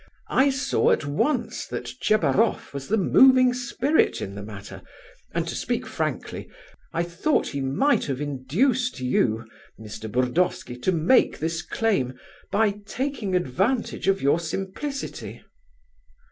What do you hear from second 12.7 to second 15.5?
taking advantage of your simplicity."